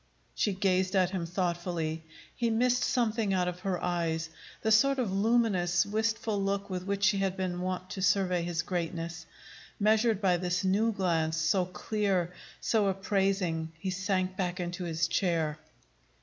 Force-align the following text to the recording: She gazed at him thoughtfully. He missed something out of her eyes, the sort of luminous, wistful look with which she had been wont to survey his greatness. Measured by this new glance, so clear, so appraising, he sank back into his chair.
She 0.33 0.53
gazed 0.53 0.95
at 0.95 1.11
him 1.11 1.27
thoughtfully. 1.27 2.03
He 2.35 2.49
missed 2.49 2.83
something 2.83 3.35
out 3.35 3.47
of 3.47 3.59
her 3.59 3.79
eyes, 3.83 4.31
the 4.63 4.71
sort 4.71 4.97
of 4.97 5.11
luminous, 5.11 5.85
wistful 5.85 6.41
look 6.43 6.71
with 6.71 6.87
which 6.87 7.03
she 7.03 7.19
had 7.19 7.37
been 7.37 7.61
wont 7.61 7.91
to 7.91 8.01
survey 8.01 8.41
his 8.41 8.63
greatness. 8.63 9.27
Measured 9.79 10.19
by 10.19 10.37
this 10.37 10.63
new 10.63 10.91
glance, 10.91 11.37
so 11.37 11.65
clear, 11.65 12.33
so 12.59 12.87
appraising, 12.87 13.73
he 13.77 13.91
sank 13.91 14.35
back 14.35 14.59
into 14.59 14.85
his 14.85 15.07
chair. 15.07 15.59